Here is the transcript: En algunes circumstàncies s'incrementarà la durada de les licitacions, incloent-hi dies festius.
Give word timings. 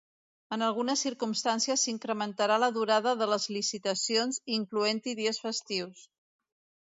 En 0.55 0.61
algunes 0.67 1.01
circumstàncies 1.07 1.83
s'incrementarà 1.87 2.55
la 2.63 2.71
durada 2.79 3.13
de 3.19 3.27
les 3.33 3.45
licitacions, 3.57 4.41
incloent-hi 4.57 5.13
dies 5.21 5.41
festius. 5.45 6.03